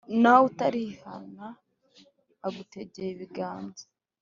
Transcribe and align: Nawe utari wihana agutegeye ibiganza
Nawe 0.21 0.41
utari 0.49 0.79
wihana 0.87 1.47
agutegeye 2.47 3.09
ibiganza 3.15 3.83